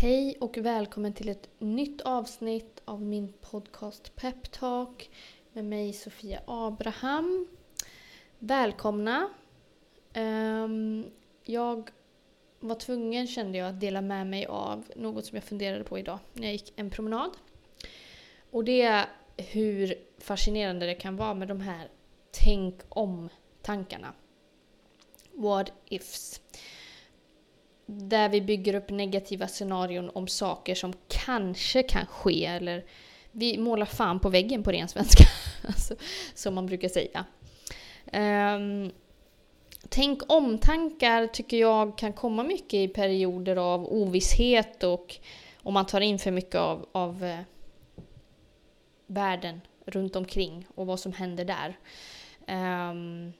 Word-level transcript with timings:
Hej 0.00 0.36
och 0.40 0.58
välkommen 0.58 1.12
till 1.12 1.28
ett 1.28 1.48
nytt 1.58 2.00
avsnitt 2.00 2.82
av 2.84 3.02
min 3.02 3.32
podcast 3.32 4.16
Peptalk 4.16 5.10
med 5.52 5.64
mig 5.64 5.92
Sofia 5.92 6.40
Abraham. 6.46 7.48
Välkomna! 8.38 9.28
Ehm, 10.12 11.10
jag 11.44 11.90
var 12.60 12.74
tvungen, 12.74 13.26
kände 13.26 13.58
jag, 13.58 13.68
att 13.68 13.80
dela 13.80 14.00
med 14.00 14.26
mig 14.26 14.46
av 14.46 14.84
något 14.96 15.26
som 15.26 15.36
jag 15.36 15.44
funderade 15.44 15.84
på 15.84 15.98
idag 15.98 16.18
när 16.32 16.42
jag 16.42 16.52
gick 16.52 16.72
en 16.76 16.90
promenad. 16.90 17.30
Och 18.50 18.64
det 18.64 18.82
är 18.82 19.06
hur 19.36 19.94
fascinerande 20.18 20.86
det 20.86 20.94
kan 20.94 21.16
vara 21.16 21.34
med 21.34 21.48
de 21.48 21.60
här 21.60 21.88
tänk 22.30 22.80
om-tankarna. 22.88 24.14
What 25.32 25.72
ifs 25.88 26.40
där 27.92 28.28
vi 28.28 28.40
bygger 28.40 28.74
upp 28.74 28.90
negativa 28.90 29.48
scenarion 29.48 30.10
om 30.14 30.28
saker 30.28 30.74
som 30.74 30.92
kanske 31.08 31.82
kan 31.82 32.06
ske 32.06 32.46
eller 32.46 32.84
vi 33.32 33.58
målar 33.58 33.86
fan 33.86 34.20
på 34.20 34.28
väggen 34.28 34.62
på 34.62 34.72
ren 34.72 34.88
svenska, 34.88 35.24
alltså, 35.68 35.94
som 36.34 36.54
man 36.54 36.66
brukar 36.66 36.88
säga. 36.88 37.24
Um, 38.12 38.90
tänk 39.88 40.32
om-tankar 40.32 41.26
tycker 41.26 41.56
jag 41.56 41.98
kan 41.98 42.12
komma 42.12 42.42
mycket 42.42 42.74
i 42.74 42.88
perioder 42.88 43.56
av 43.56 43.92
ovisshet 43.92 44.82
och 44.82 45.16
om 45.62 45.74
man 45.74 45.86
tar 45.86 46.00
in 46.00 46.18
för 46.18 46.30
mycket 46.30 46.54
av, 46.54 46.88
av 46.92 47.24
eh, 47.24 47.40
världen 49.06 49.60
runt 49.84 50.16
omkring 50.16 50.66
och 50.74 50.86
vad 50.86 51.00
som 51.00 51.12
händer 51.12 51.44
där. 51.44 51.78
Um, 52.90 53.32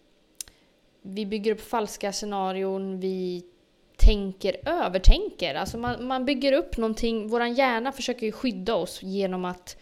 vi 1.03 1.27
bygger 1.27 1.53
upp 1.53 1.61
falska 1.61 2.13
scenarion, 2.13 3.01
vi 3.01 3.45
tänker, 4.01 4.69
övertänker. 4.69 5.55
Alltså 5.55 5.79
man, 5.79 6.07
man 6.07 6.25
bygger 6.25 6.53
upp 6.53 6.77
någonting, 6.77 7.29
våran 7.29 7.55
hjärna 7.55 7.93
försöker 7.93 8.27
ju 8.27 8.33
skydda 8.33 8.75
oss 8.75 9.03
genom 9.03 9.45
att 9.45 9.77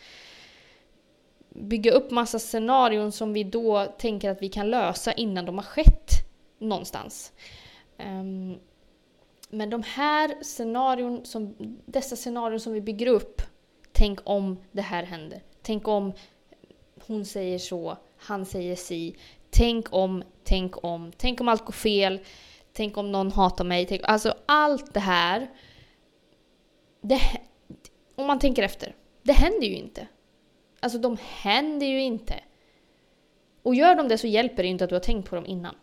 bygga 1.48 1.92
upp 1.92 2.10
massa 2.10 2.38
scenarion 2.38 3.12
som 3.12 3.32
vi 3.32 3.44
då 3.44 3.84
tänker 3.98 4.30
att 4.30 4.42
vi 4.42 4.48
kan 4.48 4.70
lösa 4.70 5.12
innan 5.12 5.44
de 5.44 5.58
har 5.58 5.64
skett 5.64 6.10
någonstans. 6.58 7.32
Um, 7.98 8.58
men 9.50 9.70
de 9.70 9.82
här 9.82 10.42
scenarion 10.42 11.24
som, 11.24 11.54
dessa 11.86 12.16
scenarion 12.16 12.60
som 12.60 12.72
vi 12.72 12.80
bygger 12.80 13.06
upp, 13.06 13.42
tänk 13.92 14.18
om 14.24 14.56
det 14.72 14.82
här 14.82 15.02
händer. 15.02 15.42
Tänk 15.62 15.88
om 15.88 16.12
hon 17.06 17.24
säger 17.24 17.58
så, 17.58 17.96
han 18.16 18.46
säger 18.46 18.76
si. 18.76 19.16
Tänk 19.50 19.86
om, 19.90 20.22
tänk 20.44 20.84
om, 20.84 21.12
tänk 21.16 21.40
om 21.40 21.48
allt 21.48 21.64
går 21.64 21.72
fel. 21.72 22.20
Tänk 22.78 22.96
om 22.96 23.12
någon 23.12 23.32
hatar 23.32 23.64
mig. 23.64 23.86
Tänk, 23.86 24.00
alltså 24.04 24.34
allt 24.46 24.94
det 24.94 25.00
här. 25.00 25.50
Det, 27.00 27.20
om 28.14 28.26
man 28.26 28.38
tänker 28.38 28.62
efter. 28.62 28.94
Det 29.22 29.32
händer 29.32 29.66
ju 29.66 29.74
inte. 29.74 30.06
Alltså 30.80 30.98
de 30.98 31.16
händer 31.20 31.86
ju 31.86 32.02
inte. 32.02 32.34
Och 33.62 33.74
gör 33.74 33.94
de 33.94 34.08
det 34.08 34.18
så 34.18 34.26
hjälper 34.26 34.62
det 34.62 34.68
inte 34.68 34.84
att 34.84 34.90
du 34.90 34.94
har 34.94 35.00
tänkt 35.00 35.28
på 35.28 35.34
dem 35.34 35.46
innan. 35.46 35.74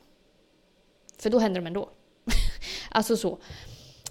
För 1.18 1.30
då 1.30 1.40
händer 1.40 1.62
de 1.62 1.68
ändå. 1.68 1.90
alltså 2.90 3.18
så. 3.18 3.38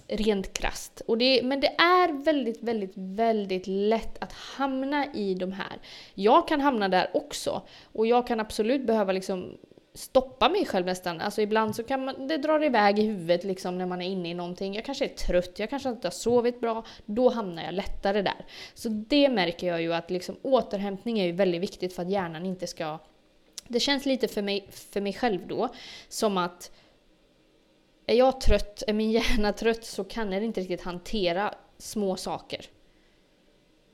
Rent 0.07 0.53
krast. 0.53 1.01
Och 1.07 1.17
det, 1.17 1.43
men 1.43 1.59
det 1.59 1.75
är 1.77 2.23
väldigt, 2.23 2.63
väldigt, 2.63 2.93
väldigt 2.95 3.67
lätt 3.67 4.23
att 4.23 4.31
hamna 4.31 5.13
i 5.13 5.33
de 5.33 5.51
här. 5.51 5.79
Jag 6.13 6.47
kan 6.47 6.61
hamna 6.61 6.89
där 6.89 7.09
också. 7.13 7.61
Och 7.83 8.07
jag 8.07 8.27
kan 8.27 8.39
absolut 8.39 8.87
behöva 8.87 9.11
liksom 9.11 9.57
stoppa 9.95 10.49
mig 10.49 10.65
själv 10.65 10.85
nästan. 10.85 11.21
Alltså 11.21 11.41
ibland 11.41 11.75
så 11.75 11.83
kan 11.83 12.05
man, 12.05 12.27
det 12.27 12.37
drar 12.37 12.63
iväg 12.63 12.99
i 12.99 13.01
huvudet 13.01 13.43
liksom 13.43 13.77
när 13.77 13.85
man 13.85 14.01
är 14.01 14.05
inne 14.05 14.29
i 14.29 14.33
någonting. 14.33 14.75
Jag 14.75 14.85
kanske 14.85 15.05
är 15.05 15.09
trött, 15.09 15.59
jag 15.59 15.69
kanske 15.69 15.89
inte 15.89 16.07
har 16.07 16.11
sovit 16.11 16.61
bra. 16.61 16.85
Då 17.05 17.29
hamnar 17.29 17.63
jag 17.63 17.73
lättare 17.73 18.21
där. 18.21 18.45
Så 18.73 18.89
det 18.89 19.29
märker 19.29 19.67
jag 19.67 19.81
ju 19.81 19.93
att 19.93 20.11
liksom 20.11 20.35
återhämtning 20.41 21.19
är 21.19 21.25
ju 21.25 21.31
väldigt 21.31 21.61
viktigt 21.61 21.93
för 21.93 22.01
att 22.01 22.09
hjärnan 22.09 22.45
inte 22.45 22.67
ska... 22.67 22.99
Det 23.67 23.79
känns 23.79 24.05
lite 24.05 24.27
för 24.27 24.41
mig, 24.41 24.67
för 24.71 25.01
mig 25.01 25.13
själv 25.13 25.47
då 25.47 25.69
som 26.09 26.37
att 26.37 26.71
är 28.05 28.15
jag 28.15 28.41
trött, 28.41 28.83
är 28.87 28.93
min 28.93 29.11
hjärna 29.11 29.53
trött 29.53 29.85
så 29.85 30.03
kan 30.03 30.29
den 30.29 30.43
inte 30.43 30.61
riktigt 30.61 30.81
hantera 30.81 31.53
små 31.77 32.15
saker 32.15 32.65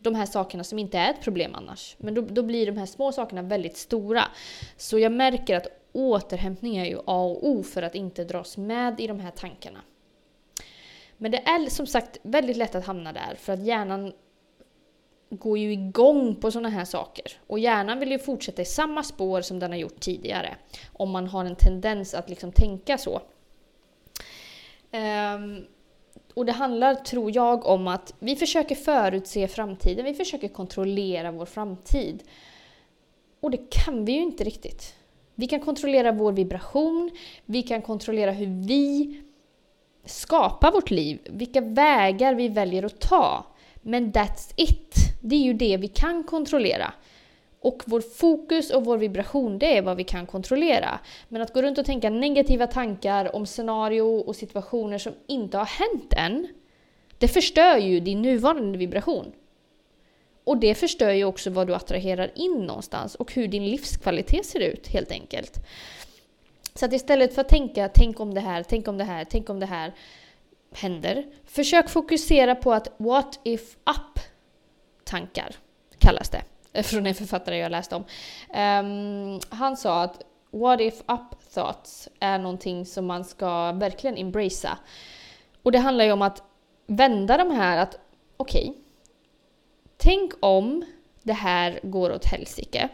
de 0.01 0.15
här 0.15 0.25
sakerna 0.25 0.63
som 0.63 0.79
inte 0.79 0.97
är 0.97 1.09
ett 1.09 1.21
problem 1.21 1.55
annars. 1.55 1.95
Men 1.97 2.13
då, 2.13 2.21
då 2.21 2.43
blir 2.43 2.65
de 2.65 2.77
här 2.77 2.85
små 2.85 3.11
sakerna 3.11 3.41
väldigt 3.41 3.77
stora. 3.77 4.23
Så 4.77 4.99
jag 4.99 5.11
märker 5.11 5.57
att 5.57 5.67
återhämtning 5.93 6.77
är 6.77 6.85
ju 6.85 6.97
A 6.97 7.23
och 7.23 7.49
O 7.49 7.63
för 7.63 7.81
att 7.81 7.95
inte 7.95 8.23
dras 8.23 8.57
med 8.57 8.99
i 8.99 9.07
de 9.07 9.19
här 9.19 9.31
tankarna. 9.31 9.79
Men 11.17 11.31
det 11.31 11.37
är 11.37 11.69
som 11.69 11.87
sagt 11.87 12.17
väldigt 12.23 12.57
lätt 12.57 12.75
att 12.75 12.85
hamna 12.85 13.13
där 13.13 13.35
för 13.35 13.53
att 13.53 13.63
hjärnan 13.63 14.13
går 15.29 15.57
ju 15.57 15.73
igång 15.73 16.35
på 16.35 16.51
sådana 16.51 16.69
här 16.69 16.85
saker. 16.85 17.25
Och 17.47 17.59
hjärnan 17.59 17.99
vill 17.99 18.11
ju 18.11 18.19
fortsätta 18.19 18.61
i 18.61 18.65
samma 18.65 19.03
spår 19.03 19.41
som 19.41 19.59
den 19.59 19.71
har 19.71 19.77
gjort 19.77 19.99
tidigare. 19.99 20.55
Om 20.93 21.11
man 21.11 21.27
har 21.27 21.45
en 21.45 21.55
tendens 21.55 22.13
att 22.13 22.29
liksom 22.29 22.51
tänka 22.51 22.97
så. 22.97 23.21
Um, 24.91 25.65
och 26.33 26.45
det 26.45 26.51
handlar, 26.51 26.95
tror 26.95 27.35
jag, 27.35 27.65
om 27.65 27.87
att 27.87 28.13
vi 28.19 28.35
försöker 28.35 28.75
förutse 28.75 29.47
framtiden. 29.47 30.05
Vi 30.05 30.13
försöker 30.13 30.47
kontrollera 30.47 31.31
vår 31.31 31.45
framtid. 31.45 32.23
Och 33.39 33.51
det 33.51 33.69
kan 33.71 34.05
vi 34.05 34.11
ju 34.11 34.21
inte 34.21 34.43
riktigt. 34.43 34.95
Vi 35.41 35.47
kan 35.47 35.59
kontrollera 35.59 36.11
vår 36.11 36.31
vibration, 36.31 37.11
vi 37.45 37.61
kan 37.61 37.81
kontrollera 37.81 38.31
hur 38.31 38.67
vi 38.67 39.15
skapar 40.05 40.71
vårt 40.71 40.91
liv, 40.91 41.19
vilka 41.25 41.61
vägar 41.61 42.33
vi 42.33 42.47
väljer 42.47 42.83
att 42.83 42.99
ta. 42.99 43.45
Men 43.81 44.11
that's 44.11 44.53
it! 44.55 44.95
Det 45.21 45.35
är 45.35 45.39
ju 45.39 45.53
det 45.53 45.77
vi 45.77 45.87
kan 45.87 46.23
kontrollera. 46.23 46.93
Och 47.59 47.83
vår 47.85 48.01
fokus 48.01 48.71
och 48.71 48.85
vår 48.85 48.97
vibration, 48.97 49.59
det 49.59 49.77
är 49.77 49.81
vad 49.81 49.97
vi 49.97 50.03
kan 50.03 50.25
kontrollera. 50.25 50.99
Men 51.29 51.41
att 51.41 51.53
gå 51.53 51.61
runt 51.61 51.77
och 51.77 51.85
tänka 51.85 52.09
negativa 52.09 52.67
tankar 52.67 53.35
om 53.35 53.45
scenario 53.45 54.01
och 54.01 54.35
situationer 54.35 54.97
som 54.97 55.13
inte 55.27 55.57
har 55.57 55.65
hänt 55.65 56.13
än, 56.17 56.47
det 57.17 57.27
förstör 57.27 57.77
ju 57.77 57.99
din 57.99 58.21
nuvarande 58.21 58.77
vibration. 58.77 59.31
Och 60.43 60.57
det 60.57 60.75
förstör 60.75 61.11
ju 61.11 61.25
också 61.25 61.49
vad 61.49 61.67
du 61.67 61.75
attraherar 61.75 62.31
in 62.35 62.65
någonstans 62.65 63.15
och 63.15 63.33
hur 63.33 63.47
din 63.47 63.65
livskvalitet 63.65 64.45
ser 64.45 64.59
ut 64.59 64.87
helt 64.87 65.11
enkelt. 65.11 65.59
Så 66.75 66.85
att 66.85 66.93
istället 66.93 67.35
för 67.35 67.41
att 67.41 67.49
tänka 67.49 67.89
tänk 67.93 68.19
om 68.19 68.33
det 68.33 68.41
här, 68.41 68.63
tänk 68.63 68.87
om 68.87 68.97
det 68.97 69.03
här, 69.03 69.25
tänk 69.29 69.49
om 69.49 69.59
det 69.59 69.65
här 69.65 69.93
händer. 70.73 71.25
Försök 71.45 71.89
fokusera 71.89 72.55
på 72.55 72.73
att 72.73 72.87
what 72.97 73.39
if 73.43 73.75
up 73.75 74.19
tankar 75.03 75.55
kallas 75.97 76.29
det. 76.29 76.43
Från 76.83 77.07
en 77.07 77.15
författare 77.15 77.57
jag 77.57 77.71
läste 77.71 77.95
om. 77.95 78.03
Um, 78.59 79.39
han 79.49 79.77
sa 79.77 80.03
att 80.03 80.23
what 80.51 80.81
if 80.81 80.99
up 80.99 81.53
thoughts 81.53 82.09
är 82.19 82.39
någonting 82.39 82.85
som 82.85 83.05
man 83.05 83.25
ska 83.25 83.71
verkligen 83.71 84.17
embracea. 84.17 84.77
Och 85.63 85.71
det 85.71 85.79
handlar 85.79 86.05
ju 86.05 86.11
om 86.11 86.21
att 86.21 86.43
vända 86.87 87.37
de 87.37 87.51
här 87.51 87.77
att 87.77 87.99
okej, 88.37 88.69
okay, 88.69 88.81
Tänk 90.01 90.33
om 90.39 90.85
det 91.23 91.33
här 91.33 91.79
går 91.83 92.11
åt 92.11 92.25
helsike. 92.25 92.89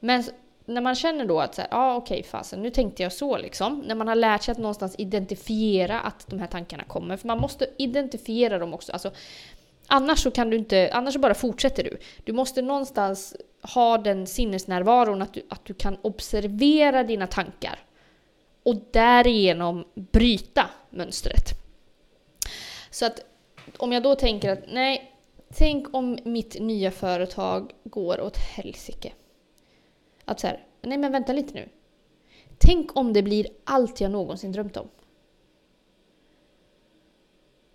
Men 0.00 0.24
när 0.64 0.80
man 0.80 0.94
känner 0.94 1.24
då 1.24 1.40
att 1.40 1.54
så 1.54 1.60
här, 1.60 1.68
ah, 1.72 1.96
okej 1.96 2.18
okay, 2.18 2.30
fasen, 2.30 2.62
nu 2.62 2.70
tänkte 2.70 3.02
jag 3.02 3.12
så 3.12 3.38
liksom. 3.38 3.78
När 3.86 3.94
man 3.94 4.08
har 4.08 4.14
lärt 4.14 4.42
sig 4.42 4.52
att 4.52 4.58
någonstans 4.58 4.94
identifiera 4.98 6.00
att 6.00 6.26
de 6.26 6.38
här 6.38 6.46
tankarna 6.46 6.84
kommer. 6.84 7.16
För 7.16 7.26
man 7.26 7.40
måste 7.40 7.70
identifiera 7.78 8.58
dem 8.58 8.74
också. 8.74 8.92
Alltså, 8.92 9.10
annars 9.86 10.18
så 10.18 10.30
kan 10.30 10.50
du 10.50 10.56
inte, 10.56 10.90
annars 10.92 11.14
så 11.14 11.20
bara 11.20 11.34
fortsätter 11.34 11.84
du. 11.84 11.98
Du 12.24 12.32
måste 12.32 12.62
någonstans 12.62 13.36
ha 13.74 13.98
den 13.98 14.26
sinnesnärvaron 14.26 15.22
att 15.22 15.34
du, 15.34 15.42
att 15.50 15.64
du 15.64 15.74
kan 15.74 15.96
observera 16.02 17.02
dina 17.02 17.26
tankar. 17.26 17.78
Och 18.62 18.74
därigenom 18.90 19.84
bryta 19.94 20.70
mönstret. 20.90 21.44
Så 22.90 23.06
att 23.06 23.20
om 23.76 23.92
jag 23.92 24.02
då 24.02 24.14
tänker 24.14 24.52
att 24.52 24.64
nej, 24.68 25.14
Tänk 25.54 25.94
om 25.94 26.18
mitt 26.24 26.60
nya 26.60 26.90
företag 26.90 27.72
går 27.84 28.20
åt 28.20 28.36
helsike. 28.36 29.12
Att 30.24 30.40
så 30.40 30.46
här, 30.46 30.66
nej 30.82 30.98
men 30.98 31.12
vänta 31.12 31.32
lite 31.32 31.54
nu. 31.54 31.68
Tänk 32.58 32.96
om 32.96 33.12
det 33.12 33.22
blir 33.22 33.46
allt 33.64 34.00
jag 34.00 34.10
någonsin 34.10 34.52
drömt 34.52 34.76
om. 34.76 34.88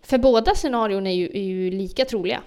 För 0.01 0.17
båda 0.17 0.55
scenarion 0.55 1.07
är 1.07 1.11
ju, 1.11 1.25
är 1.25 1.43
ju 1.43 1.71
lika 1.71 2.05
troliga. 2.05 2.43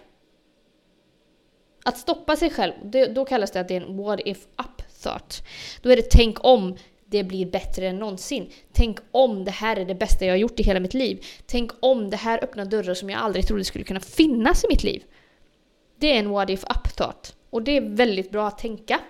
Att 1.84 1.98
stoppa 1.98 2.36
sig 2.36 2.50
själv, 2.50 2.72
det, 2.84 3.06
då 3.06 3.24
kallas 3.24 3.50
det 3.50 3.60
att 3.60 3.68
det 3.68 3.76
är 3.76 3.80
en 3.80 3.96
what 3.96 4.20
if 4.24 4.46
up 4.46 5.02
thought. 5.02 5.42
Då 5.82 5.90
är 5.90 5.96
det 5.96 6.10
tänk 6.10 6.44
om 6.44 6.76
det 7.10 7.24
blir 7.24 7.46
bättre 7.46 7.88
än 7.88 7.98
någonsin. 7.98 8.50
Tänk 8.72 8.98
om 9.10 9.44
det 9.44 9.50
här 9.50 9.76
är 9.76 9.84
det 9.84 9.94
bästa 9.94 10.24
jag 10.24 10.32
har 10.32 10.38
gjort 10.38 10.60
i 10.60 10.62
hela 10.62 10.80
mitt 10.80 10.94
liv. 10.94 11.24
Tänk 11.46 11.70
om 11.80 12.10
det 12.10 12.16
här 12.16 12.44
öppnar 12.44 12.64
dörrar 12.64 12.94
som 12.94 13.10
jag 13.10 13.20
aldrig 13.20 13.46
trodde 13.46 13.64
skulle 13.64 13.84
kunna 13.84 14.00
finnas 14.00 14.64
i 14.64 14.66
mitt 14.68 14.84
liv. 14.84 15.02
Det 15.98 16.14
är 16.14 16.18
en 16.18 16.30
what 16.30 16.50
if 16.50 16.64
up 16.64 16.96
thought. 16.96 17.36
Och 17.50 17.62
det 17.62 17.76
är 17.76 17.80
väldigt 17.80 18.30
bra 18.30 18.46
att 18.46 18.58
tänka. 18.58 19.00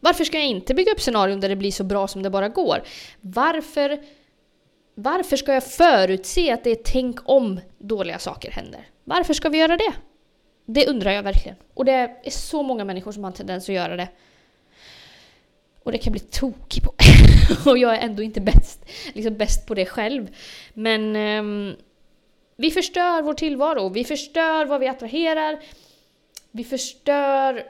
Varför 0.00 0.24
ska 0.24 0.38
jag 0.38 0.46
inte 0.46 0.74
bygga 0.74 0.92
upp 0.92 1.00
scenarion 1.00 1.40
där 1.40 1.48
det 1.48 1.56
blir 1.56 1.70
så 1.70 1.84
bra 1.84 2.08
som 2.08 2.22
det 2.22 2.30
bara 2.30 2.48
går? 2.48 2.82
Varför 3.20 4.00
Varför 4.94 5.36
ska 5.36 5.54
jag 5.54 5.64
förutse 5.64 6.52
att 6.52 6.64
det 6.64 6.70
är 6.70 6.78
tänk 6.84 7.18
om 7.24 7.60
dåliga 7.78 8.18
saker 8.18 8.50
händer? 8.50 8.88
Varför 9.04 9.34
ska 9.34 9.48
vi 9.48 9.58
göra 9.58 9.76
det? 9.76 9.92
Det 10.66 10.86
undrar 10.86 11.10
jag 11.10 11.22
verkligen. 11.22 11.56
Och 11.74 11.84
det 11.84 11.92
är 11.92 12.30
så 12.30 12.62
många 12.62 12.84
människor 12.84 13.12
som 13.12 13.24
har 13.24 13.30
en 13.30 13.36
tendens 13.36 13.68
att 13.68 13.74
göra 13.74 13.96
det. 13.96 14.08
Och 15.92 15.98
det 15.98 16.04
kan 16.04 16.12
bli 16.12 16.20
tokig 16.20 16.82
på. 16.82 16.94
och 17.70 17.78
jag 17.78 17.94
är 17.94 17.98
ändå 17.98 18.22
inte 18.22 18.40
bäst, 18.40 18.84
liksom 19.12 19.36
bäst 19.36 19.66
på 19.66 19.74
det 19.74 19.86
själv. 19.86 20.34
Men 20.74 21.16
um, 21.16 21.76
vi 22.56 22.70
förstör 22.70 23.22
vår 23.22 23.34
tillvaro, 23.34 23.88
vi 23.88 24.04
förstör 24.04 24.64
vad 24.64 24.80
vi 24.80 24.88
attraherar, 24.88 25.62
vi 26.50 26.64
förstör 26.64 27.64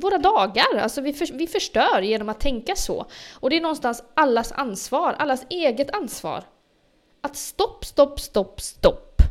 våra 0.00 0.18
dagar. 0.18 0.76
Alltså 0.78 1.00
vi, 1.00 1.12
för, 1.12 1.26
vi 1.32 1.46
förstör 1.46 2.02
genom 2.02 2.28
att 2.28 2.40
tänka 2.40 2.76
så. 2.76 3.06
Och 3.32 3.50
det 3.50 3.56
är 3.56 3.60
någonstans 3.60 4.02
allas 4.14 4.52
ansvar, 4.52 5.12
allas 5.12 5.46
eget 5.48 5.90
ansvar. 5.90 6.44
Att 7.20 7.36
stopp, 7.36 7.84
stopp, 7.84 8.20
stopp, 8.20 8.60
stopp. 8.60 9.22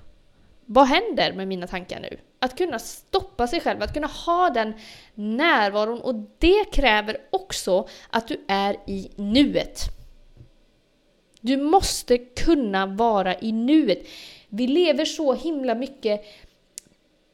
Vad 0.65 0.87
händer 0.87 1.33
med 1.33 1.47
mina 1.47 1.67
tankar 1.67 1.99
nu? 1.99 2.17
Att 2.39 2.57
kunna 2.57 2.79
stoppa 2.79 3.47
sig 3.47 3.61
själv, 3.61 3.81
att 3.81 3.93
kunna 3.93 4.07
ha 4.07 4.49
den 4.49 4.73
närvaron 5.13 6.01
och 6.01 6.15
det 6.39 6.71
kräver 6.71 7.17
också 7.29 7.87
att 8.09 8.27
du 8.27 8.45
är 8.47 8.77
i 8.87 9.09
nuet. 9.15 9.81
Du 11.41 11.57
måste 11.57 12.17
kunna 12.17 12.85
vara 12.85 13.39
i 13.39 13.51
nuet. 13.51 14.07
Vi 14.49 14.67
lever 14.67 15.05
så 15.05 15.33
himla 15.33 15.75
mycket 15.75 16.25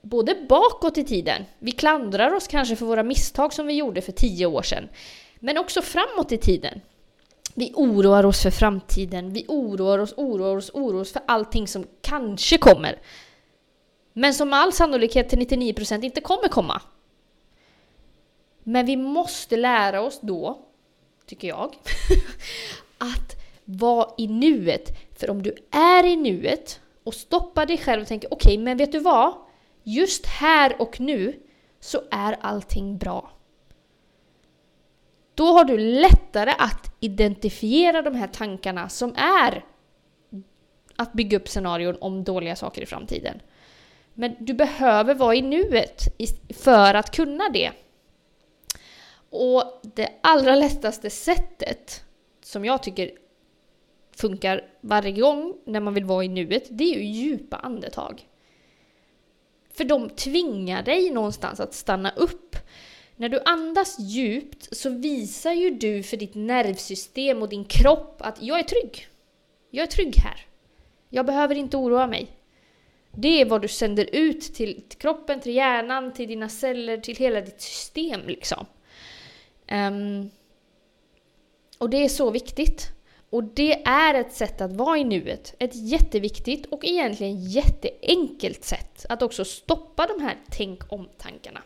både 0.05 0.35
bakåt 0.49 0.97
i 0.97 1.03
tiden, 1.03 1.45
vi 1.59 1.71
klandrar 1.71 2.33
oss 2.33 2.47
kanske 2.47 2.75
för 2.75 2.85
våra 2.85 3.03
misstag 3.03 3.53
som 3.53 3.67
vi 3.67 3.73
gjorde 3.73 4.01
för 4.01 4.11
tio 4.11 4.45
år 4.45 4.61
sedan, 4.61 4.89
men 5.39 5.57
också 5.57 5.81
framåt 5.81 6.31
i 6.31 6.37
tiden. 6.37 6.81
Vi 7.53 7.71
oroar 7.75 8.25
oss 8.25 8.41
för 8.41 8.51
framtiden, 8.51 9.33
vi 9.33 9.45
oroar 9.47 9.99
oss, 9.99 10.13
oroar 10.17 10.57
oss, 10.57 10.71
oroar 10.73 11.01
oss 11.01 11.13
för 11.13 11.21
allting 11.27 11.67
som 11.67 11.87
kanske 12.01 12.57
kommer. 12.57 12.99
Men 14.17 14.33
som 14.33 14.49
med 14.49 14.59
all 14.59 14.73
sannolikhet 14.73 15.29
till 15.29 15.39
99% 15.39 16.03
inte 16.03 16.21
kommer 16.21 16.47
komma. 16.47 16.81
Men 18.63 18.85
vi 18.85 18.97
måste 18.97 19.57
lära 19.57 20.01
oss 20.01 20.19
då, 20.21 20.59
tycker 21.25 21.47
jag, 21.47 21.75
att 22.97 23.35
vara 23.65 24.09
i 24.17 24.27
nuet. 24.27 24.97
För 25.19 25.29
om 25.29 25.43
du 25.43 25.55
är 25.71 26.05
i 26.05 26.15
nuet 26.15 26.79
och 27.03 27.13
stoppar 27.13 27.65
dig 27.65 27.77
själv 27.77 28.01
och 28.01 28.07
tänker 28.07 28.33
okej, 28.33 28.53
okay, 28.53 28.63
men 28.63 28.77
vet 28.77 28.91
du 28.91 28.99
vad? 28.99 29.33
Just 29.83 30.25
här 30.25 30.81
och 30.81 30.99
nu 30.99 31.39
så 31.79 32.01
är 32.11 32.37
allting 32.41 32.97
bra. 32.97 33.31
Då 35.33 35.45
har 35.45 35.63
du 35.63 35.77
lättare 35.77 36.53
att 36.57 36.95
identifiera 36.99 38.01
de 38.01 38.15
här 38.15 38.27
tankarna 38.27 38.89
som 38.89 39.15
är 39.15 39.65
att 40.95 41.13
bygga 41.13 41.37
upp 41.37 41.47
scenarion 41.47 41.97
om 42.01 42.23
dåliga 42.23 42.55
saker 42.55 42.81
i 42.81 42.85
framtiden. 42.85 43.41
Men 44.15 44.35
du 44.39 44.53
behöver 44.53 45.15
vara 45.15 45.35
i 45.35 45.41
nuet 45.41 46.01
för 46.49 46.93
att 46.93 47.15
kunna 47.15 47.49
det. 47.49 47.71
Och 49.29 49.81
det 49.81 50.09
allra 50.21 50.55
lättaste 50.55 51.09
sättet 51.09 52.03
som 52.43 52.65
jag 52.65 52.83
tycker 52.83 53.11
funkar 54.15 54.61
varje 54.81 55.11
gång 55.11 55.53
när 55.65 55.79
man 55.79 55.93
vill 55.93 56.05
vara 56.05 56.23
i 56.23 56.27
nuet, 56.27 56.67
det 56.69 56.83
är 56.83 56.95
ju 56.95 57.03
djupa 57.03 57.57
andetag. 57.57 58.27
För 59.73 59.83
de 59.83 60.09
tvingar 60.09 60.83
dig 60.83 61.09
någonstans 61.09 61.59
att 61.59 61.73
stanna 61.73 62.11
upp. 62.15 62.55
När 63.15 63.29
du 63.29 63.39
andas 63.45 63.99
djupt 63.99 64.75
så 64.75 64.89
visar 64.89 65.51
ju 65.51 65.69
du 65.69 66.03
för 66.03 66.17
ditt 66.17 66.35
nervsystem 66.35 67.41
och 67.41 67.49
din 67.49 67.65
kropp 67.65 68.15
att 68.19 68.41
jag 68.41 68.59
är 68.59 68.63
trygg. 68.63 69.07
Jag 69.69 69.83
är 69.83 69.87
trygg 69.87 70.15
här. 70.15 70.45
Jag 71.09 71.25
behöver 71.25 71.55
inte 71.55 71.77
oroa 71.77 72.07
mig. 72.07 72.31
Det 73.17 73.41
är 73.41 73.45
vad 73.45 73.61
du 73.61 73.67
sänder 73.67 74.09
ut 74.11 74.41
till, 74.41 74.83
kroppen, 74.97 75.39
till 75.39 75.55
hjärnan, 75.55 76.13
till 76.13 76.27
dina 76.27 76.49
celler, 76.49 76.97
till 76.97 77.15
hela 77.15 77.41
ditt 77.41 77.61
system 77.61 78.21
liksom. 78.27 78.65
Um, 79.71 80.31
och 81.77 81.89
det 81.89 82.03
är 82.03 82.09
så 82.09 82.31
viktigt. 82.31 82.91
Och 83.29 83.43
det 83.43 83.83
är 83.83 84.13
ett 84.13 84.33
sätt 84.33 84.61
att 84.61 84.73
vara 84.73 84.97
i 84.97 85.03
nuet. 85.03 85.55
Ett 85.59 85.75
jätteviktigt 85.75 86.65
och 86.65 86.85
egentligen 86.85 87.49
jätteenkelt 87.49 88.63
sätt 88.63 89.05
att 89.09 89.21
också 89.21 89.45
stoppa 89.45 90.07
de 90.07 90.23
här 90.23 90.37
tänk 90.49 90.91
om-tankarna. 90.91 91.61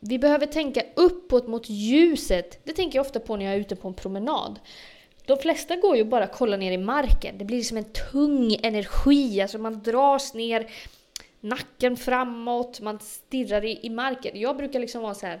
Vi 0.00 0.18
behöver 0.18 0.46
tänka 0.46 0.82
uppåt 0.96 1.48
mot 1.48 1.68
ljuset. 1.68 2.60
Det 2.64 2.72
tänker 2.72 2.98
jag 2.98 3.06
ofta 3.06 3.20
på 3.20 3.36
när 3.36 3.44
jag 3.44 3.54
är 3.54 3.58
ute 3.58 3.76
på 3.76 3.88
en 3.88 3.94
promenad. 3.94 4.60
De 5.30 5.38
flesta 5.38 5.76
går 5.76 5.96
ju 5.96 6.04
bara 6.04 6.26
kolla 6.26 6.56
ner 6.56 6.72
i 6.72 6.78
marken. 6.78 7.38
Det 7.38 7.44
blir 7.44 7.62
som 7.62 7.76
en 7.76 7.92
tung 8.12 8.56
energi, 8.62 9.40
alltså 9.40 9.58
man 9.58 9.82
dras 9.82 10.34
ner 10.34 10.70
nacken 11.40 11.96
framåt, 11.96 12.80
man 12.80 12.98
stirrar 12.98 13.64
i, 13.64 13.78
i 13.82 13.90
marken. 13.90 14.40
Jag 14.40 14.56
brukar 14.56 14.80
liksom 14.80 15.02
vara 15.02 15.14
så 15.14 15.26
här 15.26 15.40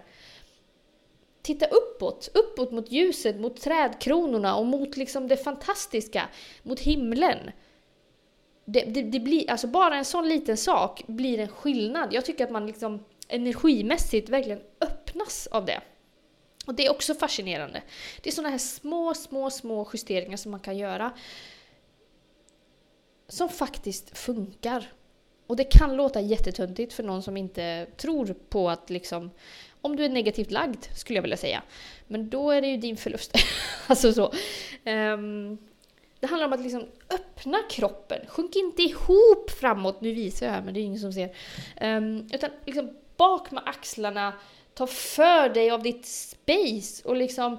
titta 1.42 1.66
uppåt, 1.66 2.28
uppåt 2.34 2.72
mot 2.72 2.92
ljuset, 2.92 3.40
mot 3.40 3.60
trädkronorna 3.60 4.56
och 4.56 4.66
mot 4.66 4.96
liksom 4.96 5.28
det 5.28 5.36
fantastiska, 5.36 6.28
mot 6.62 6.80
himlen. 6.80 7.50
Det, 8.64 8.80
det, 8.80 9.02
det, 9.02 9.20
blir, 9.20 9.50
alltså 9.50 9.66
bara 9.66 9.96
en 9.96 10.04
sån 10.04 10.28
liten 10.28 10.56
sak 10.56 11.02
blir 11.06 11.40
en 11.40 11.48
skillnad. 11.48 12.08
Jag 12.12 12.24
tycker 12.24 12.44
att 12.44 12.50
man 12.50 12.66
liksom 12.66 13.04
energimässigt 13.28 14.28
verkligen 14.28 14.60
öppnas 14.80 15.46
av 15.46 15.64
det. 15.64 15.80
Och 16.66 16.74
det 16.74 16.86
är 16.86 16.90
också 16.90 17.14
fascinerande. 17.14 17.82
Det 18.22 18.30
är 18.30 18.34
såna 18.34 18.48
här 18.48 18.58
små, 18.58 19.14
små, 19.14 19.50
små 19.50 19.90
justeringar 19.92 20.36
som 20.36 20.50
man 20.50 20.60
kan 20.60 20.78
göra 20.78 21.12
som 23.28 23.48
faktiskt 23.48 24.18
funkar. 24.18 24.92
Och 25.46 25.56
det 25.56 25.64
kan 25.64 25.96
låta 25.96 26.20
jättetöntigt 26.20 26.92
för 26.92 27.02
någon 27.02 27.22
som 27.22 27.36
inte 27.36 27.86
tror 27.96 28.34
på 28.48 28.70
att 28.70 28.90
liksom 28.90 29.30
om 29.80 29.96
du 29.96 30.04
är 30.04 30.08
negativt 30.08 30.50
lagd 30.50 30.84
skulle 30.94 31.16
jag 31.16 31.22
vilja 31.22 31.36
säga. 31.36 31.62
Men 32.06 32.30
då 32.30 32.50
är 32.50 32.60
det 32.60 32.68
ju 32.68 32.76
din 32.76 32.96
förlust. 32.96 33.32
alltså 33.86 34.12
så. 34.12 34.32
Um, 34.84 35.58
det 36.20 36.26
handlar 36.26 36.46
om 36.46 36.52
att 36.52 36.60
liksom 36.60 36.86
öppna 37.10 37.58
kroppen. 37.70 38.26
Sjunk 38.26 38.56
inte 38.56 38.82
ihop 38.82 39.50
framåt. 39.50 40.00
Nu 40.00 40.14
visar 40.14 40.46
jag 40.46 40.52
här 40.52 40.62
men 40.62 40.74
det 40.74 40.80
är 40.80 40.82
ingen 40.82 41.00
som 41.00 41.12
ser. 41.12 41.36
Um, 41.80 42.28
utan 42.32 42.50
liksom 42.66 42.96
bak 43.16 43.50
med 43.50 43.62
axlarna. 43.66 44.32
Ta 44.74 44.86
för 44.86 45.48
dig 45.48 45.70
av 45.70 45.82
ditt 45.82 46.06
space 46.06 47.08
och 47.08 47.16
liksom 47.16 47.58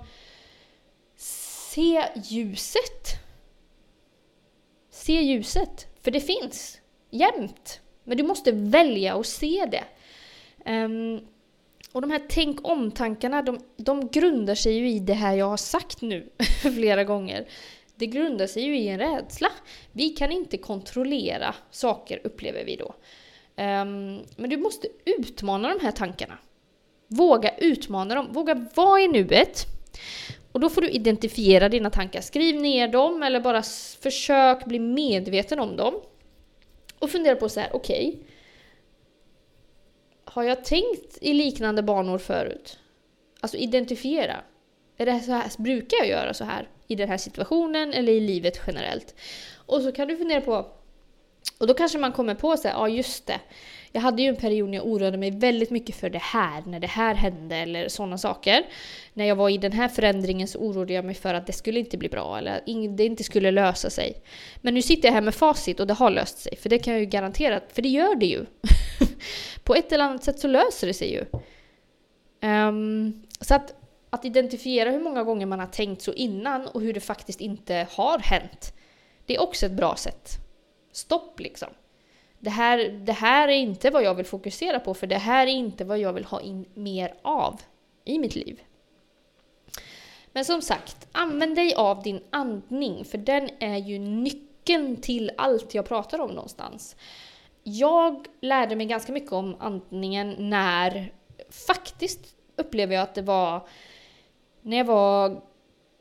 se 1.16 2.04
ljuset. 2.16 3.08
Se 4.90 5.22
ljuset. 5.22 5.88
För 6.02 6.12
det 6.12 6.22
finns. 6.22 6.82
Jämt. 7.10 7.82
Men 8.04 8.18
du 8.18 8.24
måste 8.24 8.52
välja 8.52 9.16
att 9.16 9.28
se 9.28 9.66
det. 9.72 9.84
Um, 10.72 11.28
och 11.92 12.02
de 12.02 12.12
här 12.12 12.22
tänk 12.30 12.68
om-tankarna, 12.68 13.42
de, 13.42 13.60
de 13.78 14.08
grundar 14.08 14.56
sig 14.56 14.74
ju 14.74 14.90
i 14.90 15.00
det 15.00 15.14
här 15.14 15.34
jag 15.34 15.46
har 15.46 15.58
sagt 15.58 16.02
nu 16.02 16.30
flera 16.62 17.04
gånger. 17.04 17.48
Det 17.96 18.06
grundar 18.06 18.48
sig 18.48 18.64
ju 18.64 18.78
i 18.78 18.88
en 18.88 19.00
rädsla. 19.00 19.50
Vi 19.92 20.10
kan 20.10 20.32
inte 20.32 20.58
kontrollera 20.58 21.56
saker, 21.72 22.22
upplever 22.24 22.66
vi 22.66 22.76
då. 22.76 22.96
Um, 23.64 24.26
men 24.36 24.50
du 24.50 24.58
måste 24.58 24.88
utmana 25.06 25.70
de 25.70 25.86
här 25.86 25.92
tankarna. 25.92 26.38
Våga 27.12 27.56
utmana 27.58 28.16
dem, 28.16 28.34
våga 28.34 28.66
vara 28.76 29.02
i 29.02 29.08
nuet. 29.08 29.66
Och 30.52 30.60
då 30.60 30.70
får 30.70 30.82
du 30.82 30.90
identifiera 30.90 31.70
dina 31.70 31.90
tankar. 31.90 32.22
Skriv 32.22 32.56
ner 32.56 32.88
dem 32.88 33.24
eller 33.24 33.40
bara 33.40 33.64
försök 34.02 34.66
bli 34.66 34.80
medveten 34.80 35.60
om 35.60 35.76
dem. 35.76 35.94
Och 37.00 37.10
fundera 37.10 37.36
på 37.36 37.50
så 37.50 37.60
här, 37.60 37.70
okej. 37.74 38.08
Okay, 38.10 38.24
har 40.24 40.44
jag 40.44 40.66
tänkt 40.66 41.18
i 41.22 41.34
liknande 41.34 41.84
banor 41.84 42.18
förut? 42.18 42.80
Alltså 43.40 43.58
identifiera. 43.58 44.36
Är 44.98 45.06
det 45.06 45.20
så 45.20 45.32
här, 45.32 45.52
brukar 45.58 45.98
jag 45.98 46.08
göra 46.08 46.34
så 46.34 46.44
här 46.44 46.70
i 46.88 46.96
den 46.96 47.10
här 47.10 47.18
situationen 47.18 47.94
eller 47.94 48.14
i 48.14 48.20
livet 48.20 48.62
generellt? 48.68 49.16
Och 49.56 49.82
så 49.82 49.92
kan 49.92 50.08
du 50.08 50.18
fundera 50.18 50.42
på, 50.42 50.68
och 51.62 51.68
då 51.68 51.74
kanske 51.74 51.98
man 51.98 52.12
kommer 52.12 52.36
på 52.36 52.58
sig, 52.58 52.72
ja 52.72 52.90
just 52.90 53.26
det. 53.26 53.40
Jag 53.92 54.02
hade 54.02 54.22
ju 54.22 54.28
en 54.28 54.36
period 54.36 54.70
när 54.70 54.78
jag 54.78 54.88
oroade 54.88 55.18
mig 55.18 55.32
väldigt 55.32 55.70
mycket 55.70 55.96
för 55.96 56.10
det 56.10 56.22
här, 56.22 56.64
när 56.66 56.80
det 56.80 56.88
här 56.88 57.16
hände 57.16 57.56
eller 57.56 57.88
sådana 57.88 58.18
saker. 58.18 58.64
När 59.14 59.26
jag 59.26 59.36
var 59.36 59.50
i 59.50 59.58
den 59.58 59.72
här 59.72 59.88
förändringen 59.88 60.48
så 60.48 60.60
oroade 60.60 60.94
jag 60.94 61.06
mig 61.06 61.16
för 61.16 61.34
att 61.34 61.48
det 61.48 61.54
skulle 61.54 61.80
inte 61.80 61.98
bli 61.98 62.10
bra 62.10 62.38
eller 62.38 62.58
att 62.58 62.66
det 62.98 63.06
inte 63.06 63.24
skulle 63.24 63.52
lösa 63.52 63.90
sig. 63.90 64.14
Men 64.62 64.74
nu 64.74 64.82
sitter 64.82 65.08
jag 65.08 65.14
här 65.14 65.22
med 65.22 65.36
facit 65.36 65.80
och 65.80 65.88
det 65.88 65.94
har 65.94 66.10
löst 66.10 66.40
sig, 66.40 66.56
för 66.56 66.70
det 66.70 66.80
kan 66.80 66.94
jag 66.94 67.00
ju 67.00 67.06
garantera, 67.06 67.62
för 67.74 67.82
det 67.82 67.90
gör 67.90 68.16
det 68.16 68.26
ju. 68.26 68.46
På 69.64 69.76
ett 69.76 69.92
eller 69.92 70.04
annat 70.04 70.24
sätt 70.24 70.40
så 70.40 70.48
löser 70.48 70.88
det 70.88 70.94
sig 70.94 71.14
ju. 71.14 71.26
Um, 72.50 73.24
så 73.42 73.56
att, 73.56 73.74
att 74.10 74.26
identifiera 74.26 74.92
hur 74.92 75.02
många 75.02 75.24
gånger 75.24 75.46
man 75.46 75.60
har 75.60 75.68
tänkt 75.68 76.02
så 76.02 76.14
innan 76.14 76.68
och 76.68 76.82
hur 76.82 76.94
det 76.94 77.00
faktiskt 77.00 77.42
inte 77.42 77.88
har 77.92 78.20
hänt, 78.20 78.74
det 79.26 79.36
är 79.36 79.42
också 79.42 79.66
ett 79.66 79.72
bra 79.72 79.96
sätt. 79.96 80.38
Stopp 80.92 81.40
liksom 81.40 81.70
det 82.42 82.50
här, 82.50 83.00
det 83.06 83.12
här 83.12 83.48
är 83.48 83.58
inte 83.58 83.90
vad 83.90 84.04
jag 84.04 84.16
vill 84.16 84.26
fokusera 84.26 84.80
på 84.80 84.94
för 84.94 85.08
det 85.08 85.18
här 85.18 85.48
är 85.48 85.52
inte 85.52 85.86
vad 85.86 86.00
jag 86.00 86.14
vill 86.14 86.26
ha 86.26 86.42
in 86.42 86.66
mer 86.74 87.14
av 87.22 87.62
i 88.06 88.20
mitt 88.20 88.36
liv. 88.36 88.62
Men 90.32 90.46
som 90.46 90.62
sagt, 90.62 91.08
använd 91.12 91.56
dig 91.56 91.74
av 91.74 92.04
din 92.04 92.22
andning 92.30 93.06
för 93.06 93.18
den 93.18 93.50
är 93.60 93.78
ju 93.78 94.00
nyckeln 94.00 94.96
till 94.96 95.32
allt 95.38 95.74
jag 95.74 95.86
pratar 95.86 96.20
om 96.20 96.32
någonstans. 96.32 96.96
Jag 97.64 98.28
lärde 98.42 98.76
mig 98.76 98.86
ganska 98.86 99.12
mycket 99.12 99.32
om 99.32 99.56
andningen 99.60 100.36
när 100.38 101.14
faktiskt 101.68 102.36
upplever 102.56 102.96
jag 102.96 103.04
att 103.04 103.16
det 103.16 103.22
var 103.22 103.68
när 104.62 104.78
jag 104.78 104.86
var 104.86 105.42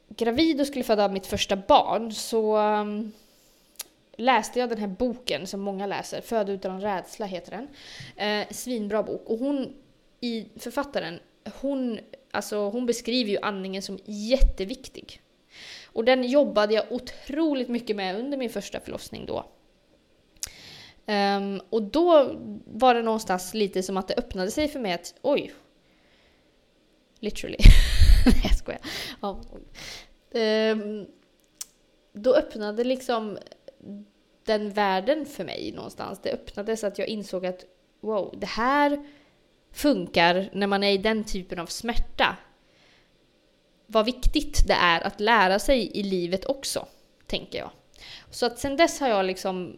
gravid 0.09 0.61
och 0.61 0.67
skulle 0.67 0.85
föda 0.85 1.09
mitt 1.09 1.27
första 1.27 1.57
barn 1.57 2.13
så 2.13 2.57
um, 2.57 3.13
läste 4.21 4.59
jag 4.59 4.69
den 4.69 4.79
här 4.79 4.87
boken 4.87 5.47
som 5.47 5.61
många 5.61 5.87
läser, 5.87 6.21
Föda 6.21 6.53
utan 6.53 6.81
rädsla 6.81 7.27
heter 7.27 7.51
den. 7.51 7.69
Eh, 8.17 8.49
svinbra 8.51 9.03
bok. 9.03 9.23
Och 9.27 9.39
hon, 9.39 9.77
i 10.21 10.47
författaren, 10.57 11.21
hon, 11.61 11.99
alltså, 12.31 12.71
hon 12.71 12.87
beskriver 12.87 13.31
ju 13.31 13.39
andningen 13.43 13.83
som 13.83 13.99
jätteviktig. 14.05 15.23
Och 15.85 16.05
den 16.05 16.25
jobbade 16.25 16.75
jag 16.75 16.85
otroligt 16.91 17.69
mycket 17.69 17.97
med 17.97 18.19
under 18.19 18.39
min 18.39 18.51
första 18.51 18.81
förlossning 18.81 19.27
då. 19.27 19.47
Um, 21.07 21.61
och 21.71 21.83
då 21.83 22.37
var 22.65 22.95
det 22.95 23.03
någonstans 23.03 23.55
lite 23.55 23.83
som 23.83 23.97
att 23.97 24.09
det 24.09 24.15
öppnade 24.15 24.51
sig 24.51 24.69
för 24.69 24.81
mig 24.81 24.93
att 24.93 25.15
oj. 25.23 25.53
Literally. 27.21 27.59
Nej 28.27 28.41
jag 28.45 28.57
skojar. 28.57 28.81
Ja. 29.21 29.41
Um, 30.73 31.07
då 32.13 32.35
öppnade 32.35 32.85
liksom 32.85 33.39
den 34.51 34.71
världen 34.71 35.27
för 35.27 35.45
mig 35.45 35.73
någonstans. 35.73 36.21
Det 36.23 36.31
öppnades 36.31 36.81
så 36.81 36.87
att 36.87 36.99
jag 36.99 37.09
insåg 37.09 37.47
att 37.47 37.65
wow, 38.01 38.35
det 38.37 38.47
här 38.47 39.05
funkar 39.73 40.51
när 40.53 40.67
man 40.67 40.83
är 40.83 40.93
i 40.93 40.99
den 40.99 41.25
typen 41.25 41.59
av 41.59 41.67
smärta. 41.67 42.37
Vad 43.87 44.05
viktigt 44.05 44.67
det 44.67 44.75
är 44.75 45.01
att 45.01 45.21
lära 45.21 45.59
sig 45.59 45.91
i 45.99 46.03
livet 46.03 46.45
också, 46.45 46.87
tänker 47.27 47.59
jag. 47.59 47.71
Så 48.31 48.47
att 48.47 48.59
sen 48.59 48.77
dess 48.77 49.01
har 49.01 49.09
jag 49.09 49.27
liksom 49.27 49.77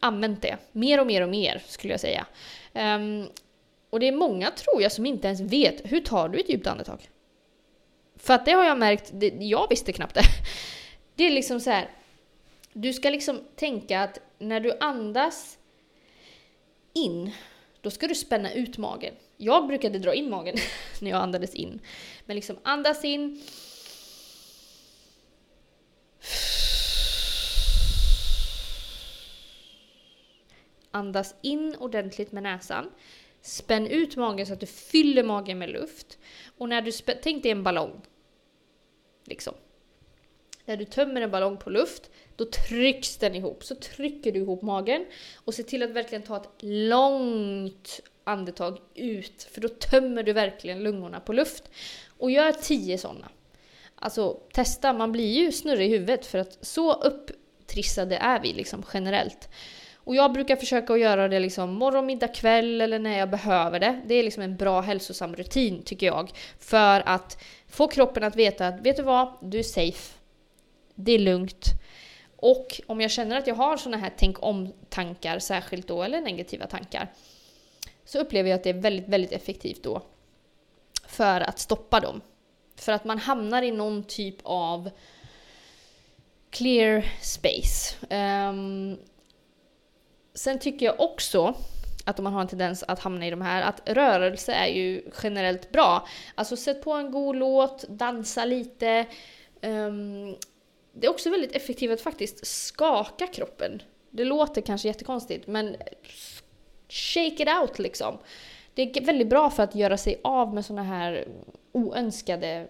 använt 0.00 0.42
det 0.42 0.56
mer 0.72 1.00
och 1.00 1.06
mer 1.06 1.22
och 1.22 1.28
mer 1.28 1.62
skulle 1.66 1.92
jag 1.92 2.00
säga. 2.00 2.26
Um, 2.72 3.28
och 3.90 4.00
det 4.00 4.08
är 4.08 4.12
många 4.12 4.50
tror 4.50 4.82
jag 4.82 4.92
som 4.92 5.06
inte 5.06 5.26
ens 5.26 5.40
vet 5.40 5.92
hur 5.92 6.00
tar 6.00 6.28
du 6.28 6.40
ett 6.40 6.48
djupt 6.48 6.66
andetag? 6.66 7.10
För 8.16 8.34
att 8.34 8.44
det 8.44 8.52
har 8.52 8.64
jag 8.64 8.78
märkt, 8.78 9.10
det, 9.12 9.28
jag 9.28 9.68
visste 9.70 9.92
knappt 9.92 10.14
det. 10.14 10.24
Det 11.16 11.24
är 11.24 11.30
liksom 11.30 11.60
så 11.60 11.70
här, 11.70 11.90
du 12.76 12.92
ska 12.92 13.10
liksom 13.10 13.40
tänka 13.56 14.00
att 14.00 14.20
när 14.38 14.60
du 14.60 14.76
andas 14.80 15.58
in, 16.92 17.30
då 17.80 17.90
ska 17.90 18.08
du 18.08 18.14
spänna 18.14 18.52
ut 18.52 18.78
magen. 18.78 19.14
Jag 19.36 19.66
brukade 19.66 19.98
dra 19.98 20.14
in 20.14 20.30
magen 20.30 20.56
när 21.00 21.10
jag 21.10 21.20
andades 21.20 21.54
in. 21.54 21.80
Men 22.24 22.36
liksom 22.36 22.58
andas 22.62 23.04
in. 23.04 23.42
Andas 30.90 31.34
in 31.42 31.76
ordentligt 31.78 32.32
med 32.32 32.42
näsan. 32.42 32.90
Spänn 33.40 33.86
ut 33.86 34.16
magen 34.16 34.46
så 34.46 34.52
att 34.52 34.60
du 34.60 34.66
fyller 34.66 35.22
magen 35.22 35.58
med 35.58 35.70
luft. 35.70 36.18
Och 36.58 36.68
när 36.68 36.82
du 36.82 36.92
tänk 37.22 37.42
dig 37.42 37.52
en 37.52 37.62
ballong. 37.62 38.00
Liksom. 39.24 39.54
När 40.64 40.76
du 40.76 40.84
tömmer 40.84 41.20
en 41.20 41.30
ballong 41.30 41.56
på 41.56 41.70
luft, 41.70 42.10
då 42.36 42.44
trycks 42.44 43.16
den 43.16 43.34
ihop. 43.34 43.64
Så 43.64 43.74
trycker 43.74 44.32
du 44.32 44.38
ihop 44.38 44.62
magen 44.62 45.06
och 45.34 45.54
se 45.54 45.62
till 45.62 45.82
att 45.82 45.90
verkligen 45.90 46.22
ta 46.22 46.36
ett 46.36 46.50
långt 46.60 48.00
andetag 48.24 48.78
ut, 48.94 49.48
för 49.52 49.60
då 49.60 49.68
tömmer 49.68 50.22
du 50.22 50.32
verkligen 50.32 50.82
lungorna 50.82 51.20
på 51.20 51.32
luft. 51.32 51.70
Och 52.18 52.30
gör 52.30 52.52
tio 52.52 52.98
sådana. 52.98 53.28
Alltså 53.96 54.40
testa, 54.52 54.92
man 54.92 55.12
blir 55.12 55.42
ju 55.42 55.52
snurrig 55.52 55.86
i 55.86 55.92
huvudet 55.92 56.26
för 56.26 56.38
att 56.38 56.58
så 56.60 56.92
upptrissade 56.92 58.16
är 58.16 58.40
vi 58.40 58.52
liksom 58.52 58.84
generellt. 58.94 59.48
Och 59.96 60.14
jag 60.16 60.32
brukar 60.32 60.56
försöka 60.56 60.92
att 60.92 61.00
göra 61.00 61.28
det 61.28 61.40
liksom 61.40 61.74
morgon, 61.74 62.06
middag, 62.06 62.28
kväll 62.28 62.80
eller 62.80 62.98
när 62.98 63.18
jag 63.18 63.30
behöver 63.30 63.80
det. 63.80 64.00
Det 64.06 64.14
är 64.14 64.22
liksom 64.22 64.42
en 64.42 64.56
bra 64.56 64.80
hälsosam 64.80 65.36
rutin 65.36 65.82
tycker 65.82 66.06
jag. 66.06 66.30
För 66.58 67.02
att 67.06 67.42
få 67.68 67.88
kroppen 67.88 68.24
att 68.24 68.36
veta 68.36 68.68
att, 68.68 68.80
vet 68.80 68.96
du 68.96 69.02
vad? 69.02 69.32
Du 69.42 69.58
är 69.58 69.62
safe. 69.62 70.14
Det 70.94 71.12
är 71.12 71.18
lugnt. 71.18 71.66
Och 72.44 72.80
om 72.86 73.00
jag 73.00 73.10
känner 73.10 73.38
att 73.38 73.46
jag 73.46 73.54
har 73.54 73.76
såna 73.76 73.96
här 73.96 74.12
tänk 74.16 74.42
om-tankar 74.42 75.38
särskilt 75.38 75.88
då, 75.88 76.02
eller 76.02 76.20
negativa 76.20 76.66
tankar, 76.66 77.12
så 78.04 78.18
upplever 78.18 78.50
jag 78.50 78.56
att 78.56 78.64
det 78.64 78.70
är 78.70 78.74
väldigt, 78.80 79.08
väldigt 79.08 79.32
effektivt 79.32 79.82
då 79.82 80.02
för 81.06 81.40
att 81.40 81.58
stoppa 81.58 82.00
dem. 82.00 82.20
För 82.76 82.92
att 82.92 83.04
man 83.04 83.18
hamnar 83.18 83.62
i 83.62 83.70
någon 83.70 84.04
typ 84.04 84.36
av 84.42 84.90
clear 86.50 87.04
space. 87.20 87.96
Um, 88.16 88.98
sen 90.34 90.58
tycker 90.58 90.86
jag 90.86 91.00
också 91.00 91.54
att 92.04 92.18
om 92.18 92.24
man 92.24 92.32
har 92.32 92.40
en 92.40 92.48
tendens 92.48 92.82
att 92.82 93.00
hamna 93.00 93.26
i 93.26 93.30
de 93.30 93.42
här, 93.42 93.62
att 93.62 93.80
rörelse 93.88 94.52
är 94.52 94.68
ju 94.68 95.02
generellt 95.22 95.72
bra. 95.72 96.08
Alltså 96.34 96.56
sätt 96.56 96.82
på 96.82 96.92
en 96.92 97.10
god 97.10 97.36
låt, 97.36 97.88
dansa 97.88 98.44
lite. 98.44 99.06
Um, 99.62 100.36
det 100.94 101.06
är 101.06 101.10
också 101.10 101.30
väldigt 101.30 101.52
effektivt 101.52 101.90
att 101.90 102.00
faktiskt 102.00 102.46
skaka 102.46 103.26
kroppen. 103.26 103.82
Det 104.10 104.24
låter 104.24 104.60
kanske 104.60 104.88
jättekonstigt 104.88 105.46
men 105.46 105.76
shake 106.88 107.42
it 107.42 107.48
out 107.60 107.78
liksom. 107.78 108.18
Det 108.74 108.82
är 108.82 109.04
väldigt 109.04 109.28
bra 109.28 109.50
för 109.50 109.62
att 109.62 109.74
göra 109.74 109.96
sig 109.96 110.20
av 110.24 110.54
med 110.54 110.64
såna 110.64 110.82
här 110.82 111.28
oönskade 111.72 112.68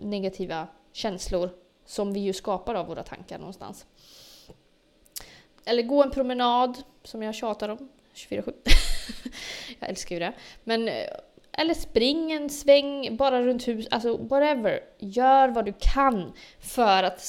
negativa 0.00 0.68
känslor 0.92 1.50
som 1.84 2.12
vi 2.12 2.20
ju 2.20 2.32
skapar 2.32 2.74
av 2.74 2.86
våra 2.86 3.02
tankar 3.02 3.38
någonstans. 3.38 3.86
Eller 5.64 5.82
gå 5.82 6.02
en 6.02 6.10
promenad, 6.10 6.82
som 7.02 7.22
jag 7.22 7.34
tjatar 7.34 7.68
om 7.68 7.88
24-7. 8.14 8.52
jag 9.78 9.90
älskar 9.90 10.16
ju 10.16 10.20
det. 10.20 10.32
Men, 10.64 10.90
eller 11.52 11.74
spring 11.74 12.32
en 12.32 12.50
sväng 12.50 13.16
bara 13.16 13.42
runt 13.42 13.68
huset, 13.68 13.92
alltså 13.92 14.16
whatever. 14.16 14.80
Gör 14.98 15.48
vad 15.48 15.64
du 15.64 15.72
kan 15.80 16.32
för 16.60 17.02
att 17.02 17.20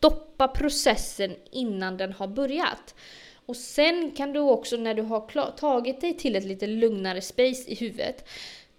stoppa 0.00 0.48
processen 0.48 1.36
innan 1.50 1.96
den 1.96 2.12
har 2.12 2.28
börjat. 2.28 2.94
Och 3.46 3.56
sen 3.56 4.10
kan 4.10 4.32
du 4.32 4.40
också 4.40 4.76
när 4.76 4.94
du 4.94 5.02
har 5.02 5.50
tagit 5.50 6.00
dig 6.00 6.16
till 6.16 6.36
ett 6.36 6.44
lite 6.44 6.66
lugnare 6.66 7.20
space 7.20 7.70
i 7.70 7.74
huvudet, 7.74 8.28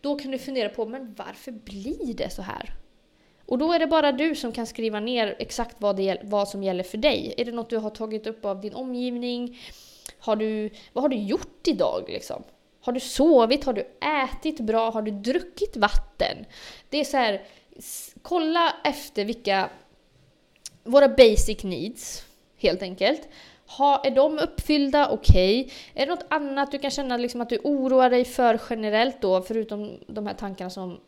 då 0.02 0.16
kan 0.16 0.32
du 0.32 0.38
fundera 0.38 0.70
på 0.70 0.86
men 0.86 1.14
varför 1.18 1.52
blir 1.52 2.14
det 2.14 2.30
så 2.30 2.42
här? 2.42 2.74
Och 3.46 3.58
då 3.58 3.74
är 3.74 3.80
det 3.80 3.88
bara 3.88 4.12
du 4.12 4.36
som 4.36 4.52
kan 4.52 4.68
skriva 4.68 5.00
ner 5.00 5.36
exakt 5.40 5.76
vad, 5.80 5.96
det, 5.96 6.18
vad 6.24 6.48
som 6.48 6.64
gäller 6.64 6.84
för 6.84 6.98
dig. 6.98 7.34
Är 7.38 7.46
det 7.46 7.52
något 7.52 7.70
du 7.70 7.78
har 7.78 7.90
tagit 7.90 8.28
upp 8.28 8.46
av 8.46 8.62
din 8.62 8.74
omgivning? 8.74 9.60
Har 10.20 10.36
du, 10.36 10.70
vad 10.94 11.04
har 11.04 11.10
du 11.10 11.18
gjort 11.18 11.68
idag 11.68 12.04
liksom? 12.08 12.44
Har 12.82 12.94
du 12.94 13.00
sovit? 13.00 13.64
Har 13.64 13.74
du 13.74 13.82
ätit 14.24 14.60
bra? 14.60 14.90
Har 14.90 15.02
du 15.02 15.12
druckit 15.12 15.78
vatten? 15.78 16.46
Det 16.90 17.00
är 17.00 17.04
så 17.04 17.18
här, 17.18 17.42
kolla 18.22 18.74
efter 18.84 19.26
vilka 19.26 19.70
våra 20.84 21.10
basic 21.10 21.64
needs, 21.64 22.26
helt 22.58 22.82
enkelt. 22.82 23.28
Ha, 23.78 24.04
är 24.06 24.12
de 24.12 24.40
uppfyllda? 24.40 25.10
Okej. 25.10 25.62
Okay. 25.62 25.74
Är 25.94 26.06
det 26.06 26.12
något 26.16 26.26
annat 26.30 26.72
du 26.72 26.80
kan 26.80 26.92
känna 26.92 27.18
liksom 27.18 27.42
att 27.42 27.50
du 27.50 27.58
oroar 27.64 28.10
dig 28.10 28.26
för 28.26 28.60
generellt 28.70 29.22
då, 29.22 29.42
förutom 29.42 30.00
de 30.08 30.28
här 30.28 30.34
tankarna 30.34 30.70
som 30.70 31.00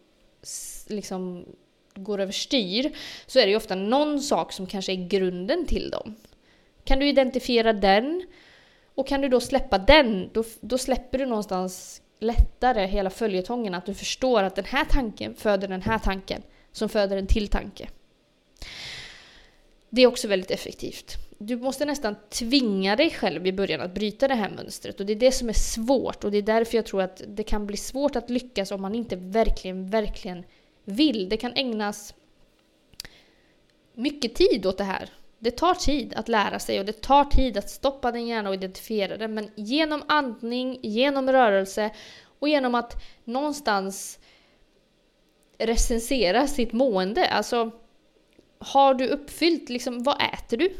liksom 0.88 1.46
går 1.96 2.20
överstyr, 2.20 2.92
så 3.26 3.40
är 3.40 3.44
det 3.44 3.50
ju 3.50 3.58
ofta 3.58 3.76
någon 3.76 4.22
sak 4.22 4.52
som 4.52 4.68
kanske 4.68 4.92
är 4.92 5.08
grunden 5.08 5.66
till 5.66 5.90
dem. 5.90 6.16
Kan 6.84 7.00
du 7.00 7.08
identifiera 7.08 7.74
den? 7.74 8.28
Och 8.96 9.08
kan 9.08 9.22
du 9.22 9.30
då 9.30 9.40
släppa 9.40 9.78
den, 9.78 10.30
då, 10.34 10.44
då 10.62 10.78
släpper 10.78 11.18
du 11.18 11.26
någonstans 11.26 12.02
lättare 12.20 12.88
hela 12.88 13.10
följetongen, 13.10 13.74
att 13.74 13.86
du 13.86 13.94
förstår 13.94 14.44
att 14.44 14.56
den 14.56 14.66
här 14.66 14.86
tanken 14.86 15.36
föder 15.36 15.68
den 15.68 15.82
här 15.82 16.00
tanken, 16.00 16.42
som 16.72 16.90
föder 16.90 17.18
en 17.18 17.28
till 17.28 17.48
tanke. 17.48 17.90
Det 19.96 20.02
är 20.02 20.08
också 20.08 20.28
väldigt 20.28 20.52
effektivt. 20.52 21.16
Du 21.38 21.58
måste 21.58 21.86
nästan 21.86 22.16
tvinga 22.30 22.96
dig 22.96 23.10
själv 23.10 23.48
i 23.48 23.54
början 23.54 23.82
att 23.82 23.94
bryta 23.94 24.28
det 24.28 24.36
här 24.36 24.50
mönstret 24.50 25.00
och 25.00 25.06
det 25.06 25.14
är 25.14 25.18
det 25.18 25.32
som 25.32 25.50
är 25.50 25.54
svårt 25.54 26.24
och 26.24 26.32
det 26.32 26.38
är 26.38 26.42
därför 26.42 26.78
jag 26.78 26.86
tror 26.86 27.02
att 27.02 27.22
det 27.28 27.44
kan 27.44 27.66
bli 27.66 27.78
svårt 27.78 28.16
att 28.16 28.30
lyckas 28.30 28.72
om 28.72 28.82
man 28.82 28.96
inte 28.96 29.16
verkligen, 29.16 29.90
verkligen 29.90 30.44
vill. 30.84 31.30
Det 31.30 31.38
kan 31.38 31.54
ägnas 31.56 32.14
mycket 33.94 34.36
tid 34.36 34.66
åt 34.66 34.78
det 34.78 34.84
här. 34.84 35.10
Det 35.40 35.52
tar 35.52 35.74
tid 35.74 36.14
att 36.14 36.28
lära 36.28 36.60
sig 36.60 36.80
och 36.80 36.86
det 36.86 37.02
tar 37.02 37.24
tid 37.24 37.58
att 37.58 37.70
stoppa 37.70 38.12
din 38.12 38.28
hjärna 38.28 38.50
och 38.50 38.56
identifiera 38.56 39.18
den 39.18 39.34
men 39.34 39.50
genom 39.56 40.04
andning, 40.08 40.80
genom 40.84 41.32
rörelse 41.32 41.90
och 42.40 42.50
genom 42.50 42.76
att 42.76 43.04
någonstans 43.24 44.20
recensera 45.58 46.48
sitt 46.48 46.74
mående, 46.74 47.28
alltså 47.28 47.72
har 48.66 48.94
du 48.94 49.08
uppfyllt, 49.08 49.70
liksom, 49.70 50.04
vad 50.04 50.22
äter 50.34 50.58
du? 50.58 50.76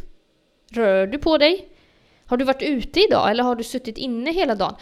Rör 0.72 1.08
du 1.08 1.18
på 1.18 1.38
dig? 1.38 1.70
Har 2.26 2.38
du 2.38 2.46
varit 2.46 2.62
ute 2.62 3.00
idag 3.00 3.32
eller 3.32 3.44
har 3.44 3.56
du 3.56 3.64
suttit 3.64 3.98
inne 3.98 4.32
hela 4.32 4.56
dagen? 4.56 4.76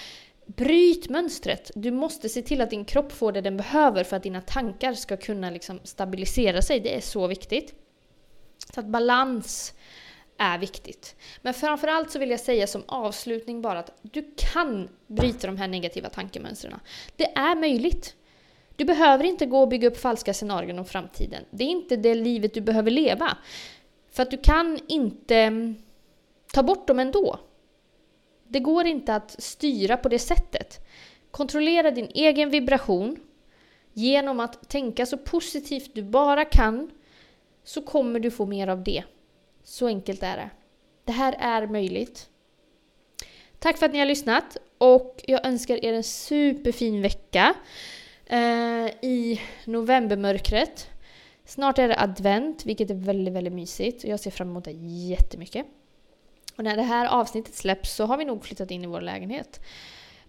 Bryt 0.46 1.10
mönstret! 1.10 1.72
Du 1.76 1.92
måste 1.92 2.30
se 2.30 2.42
till 2.42 2.62
att 2.62 2.70
din 2.70 2.86
kropp 2.86 3.12
får 3.12 3.32
det 3.32 3.42
den 3.42 3.58
behöver 3.58 4.04
för 4.04 4.18
att 4.18 4.24
dina 4.24 4.42
tankar 4.42 4.94
ska 4.94 5.18
kunna 5.18 5.50
liksom 5.50 5.80
stabilisera 5.84 6.62
sig. 6.62 6.80
Det 6.80 6.96
är 6.96 7.02
så 7.02 7.28
viktigt. 7.28 7.74
Så 8.74 8.80
att 8.80 8.86
balans 8.86 9.74
är 10.38 10.58
viktigt. 10.58 11.16
Men 11.42 11.54
framförallt 11.54 12.12
så 12.12 12.20
vill 12.20 12.30
jag 12.30 12.40
säga 12.40 12.68
som 12.68 12.84
avslutning 12.88 13.62
bara 13.62 13.80
att 13.80 14.00
du 14.02 14.34
kan 14.38 14.90
bryta 15.08 15.48
de 15.48 15.58
här 15.58 15.68
negativa 15.68 16.10
tankemönstren. 16.10 16.80
Det 17.16 17.38
är 17.38 17.56
möjligt. 17.56 18.16
Du 18.82 18.86
behöver 18.86 19.24
inte 19.24 19.46
gå 19.46 19.62
och 19.62 19.68
bygga 19.68 19.88
upp 19.88 19.98
falska 19.98 20.34
scenarion 20.34 20.80
om 20.80 20.86
framtiden. 20.86 21.46
Det 21.52 21.64
är 21.64 21.68
inte 21.68 21.96
det 21.96 22.16
livet 22.16 22.54
du 22.54 22.62
behöver 22.62 22.92
leva. 22.92 23.38
För 24.12 24.24
att 24.24 24.32
du 24.32 24.38
kan 24.38 24.80
inte 24.88 25.36
mm, 25.36 25.76
ta 26.54 26.64
bort 26.64 26.88
dem 26.88 27.00
ändå. 27.00 27.40
Det 28.48 28.60
går 28.60 28.86
inte 28.86 29.16
att 29.16 29.44
styra 29.44 29.98
på 29.98 30.10
det 30.10 30.20
sättet. 30.20 30.88
Kontrollera 31.32 31.92
din 31.92 32.12
egen 32.14 32.50
vibration 32.50 33.18
genom 33.94 34.40
att 34.40 34.70
tänka 34.70 35.06
så 35.06 35.18
positivt 35.18 35.96
du 35.96 36.04
bara 36.04 36.46
kan 36.46 36.92
så 37.64 37.82
kommer 37.82 38.20
du 38.20 38.32
få 38.32 38.46
mer 38.46 38.68
av 38.68 38.84
det. 38.84 39.04
Så 39.64 39.88
enkelt 39.88 40.24
är 40.24 40.38
det. 40.38 40.50
Det 41.06 41.12
här 41.12 41.36
är 41.40 41.68
möjligt. 41.68 42.30
Tack 43.60 43.78
för 43.78 43.86
att 43.86 43.94
ni 43.94 44.00
har 44.00 44.06
lyssnat 44.06 44.58
och 44.78 45.24
jag 45.28 45.46
önskar 45.46 45.86
er 45.86 45.94
en 45.94 46.04
superfin 46.04 47.02
vecka 47.02 47.56
eh, 48.32 48.88
i 49.02 49.42
novembermörkret. 49.66 50.90
Snart 51.46 51.80
är 51.80 51.88
det 51.88 52.00
advent, 52.00 52.66
vilket 52.66 52.90
är 52.90 52.96
väldigt, 52.96 53.34
väldigt 53.34 53.54
mysigt 53.54 54.04
jag 54.04 54.20
ser 54.20 54.32
fram 54.32 54.50
emot 54.50 54.66
det 54.66 54.72
jättemycket. 54.72 55.66
Och 56.56 56.64
när 56.64 56.76
det 56.76 56.82
här 56.82 57.06
avsnittet 57.06 57.56
släpps 57.56 57.96
så 57.96 58.06
har 58.06 58.18
vi 58.18 58.26
nog 58.26 58.46
flyttat 58.46 58.72
in 58.72 58.84
i 58.84 58.88
vår 58.88 59.02
lägenhet. 59.02 59.62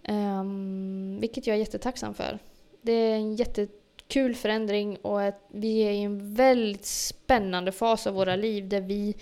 Um, 0.08 1.20
vilket 1.20 1.46
jag 1.46 1.54
är 1.54 1.58
jättetacksam 1.58 2.14
för. 2.14 2.38
Det 2.82 2.92
är 2.92 3.14
en 3.14 3.36
jättekul 3.36 4.34
förändring 4.34 4.96
och 4.96 5.22
ett, 5.22 5.40
vi 5.48 5.80
är 5.80 5.90
i 5.90 6.02
en 6.02 6.34
väldigt 6.34 6.84
spännande 6.84 7.72
fas 7.72 8.06
av 8.06 8.14
våra 8.14 8.36
liv 8.36 8.68
där 8.68 8.80
vi 8.80 9.14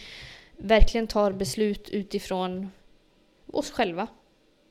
verkligen 0.57 1.07
tar 1.07 1.33
beslut 1.33 1.89
utifrån 1.89 2.71
oss 3.47 3.71
själva. 3.71 4.07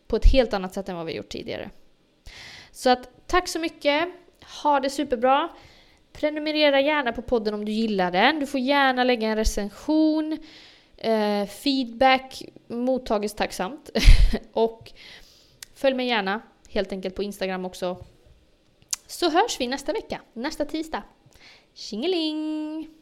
På 0.08 0.16
ett 0.16 0.32
helt 0.32 0.54
annat 0.54 0.74
sätt 0.74 0.90
än 0.90 0.96
vad 0.96 1.06
vi 1.06 1.16
gjort 1.16 1.30
tidigare. 1.30 1.70
Så 2.72 2.90
att 2.90 3.28
tack 3.28 3.48
så 3.48 3.60
mycket. 3.60 4.10
Ha 4.64 4.80
det 4.80 4.90
superbra. 4.90 5.50
Prenumerera 6.14 6.82
gärna 6.82 7.12
på 7.12 7.22
podden 7.22 7.54
om 7.54 7.66
du 7.66 7.72
gillar 7.72 8.12
den. 8.12 8.40
Du 8.40 8.46
får 8.48 8.60
gärna 8.60 9.04
lägga 9.04 9.28
en 9.28 9.36
recension. 9.36 10.38
Eh, 10.98 11.46
feedback 11.46 12.44
mottages 12.68 13.36
tacksamt. 13.36 13.90
och 14.54 14.92
följ 15.76 15.96
mig 15.96 16.08
gärna 16.08 16.42
helt 16.70 16.92
enkelt 16.92 17.16
på 17.16 17.24
Instagram 17.24 17.66
också. 17.66 18.06
Så 19.08 19.30
hörs 19.30 19.60
vi 19.60 19.68
nästa 19.68 19.94
vecka, 19.94 20.22
nästa 20.34 20.66
tisdag. 20.66 21.04
Tjingeling! 21.74 22.99